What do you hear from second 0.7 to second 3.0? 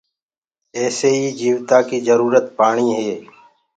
ايسي ئيٚ جيوتآنٚ ڪيٚ جروٚرت پآڻيٚ